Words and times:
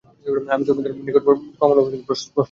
আমি 0.51 0.63
তোমাদের 0.67 0.91
নিকট 0.97 1.23
উপস্থিত 1.23 1.53
করছি 1.69 1.97
স্পষ্ট 2.03 2.25
প্রমাণ। 2.25 2.39